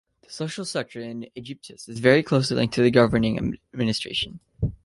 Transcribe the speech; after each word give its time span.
The 0.23 0.31
social 0.31 0.65
structure 0.65 0.99
in 0.99 1.27
Aegyptus 1.37 1.87
is 1.87 1.99
very 1.99 2.23
closely 2.23 2.57
linked 2.57 2.73
to 2.73 2.81
the 2.81 2.89
governing 2.89 3.59
administration. 3.71 4.39